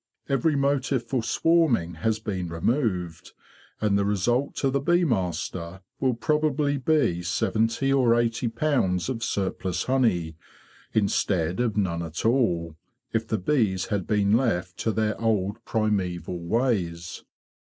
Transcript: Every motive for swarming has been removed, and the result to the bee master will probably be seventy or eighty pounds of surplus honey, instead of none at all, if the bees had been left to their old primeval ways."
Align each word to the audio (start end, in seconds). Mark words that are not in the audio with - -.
Every 0.27 0.55
motive 0.55 1.03
for 1.03 1.21
swarming 1.21 1.93
has 2.01 2.17
been 2.17 2.47
removed, 2.49 3.33
and 3.79 3.99
the 3.99 4.03
result 4.03 4.55
to 4.55 4.71
the 4.71 4.79
bee 4.79 5.03
master 5.05 5.81
will 5.99 6.15
probably 6.15 6.79
be 6.79 7.21
seventy 7.21 7.93
or 7.93 8.15
eighty 8.15 8.47
pounds 8.47 9.09
of 9.09 9.23
surplus 9.23 9.83
honey, 9.83 10.37
instead 10.91 11.59
of 11.59 11.77
none 11.77 12.01
at 12.01 12.25
all, 12.25 12.75
if 13.13 13.27
the 13.27 13.37
bees 13.37 13.85
had 13.93 14.07
been 14.07 14.35
left 14.35 14.75
to 14.77 14.91
their 14.91 15.21
old 15.21 15.63
primeval 15.65 16.39
ways." 16.47 17.23